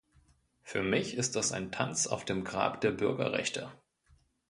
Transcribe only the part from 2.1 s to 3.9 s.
dem Grab der Bürgerrechte!